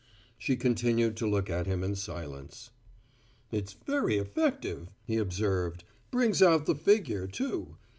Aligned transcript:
She 0.39 0.55
continued 0.55 1.15
to 1.17 1.27
look 1.29 1.47
at 1.47 1.67
him 1.67 1.83
in 1.83 1.93
silence. 1.93 2.71
"It's 3.51 3.73
very 3.85 4.17
effective," 4.17 4.87
he 5.05 5.17
observed. 5.17 5.83
"Brings 6.09 6.41
out 6.41 6.65
the 6.65 6.73
figure, 6.73 7.27
too. 7.27 7.75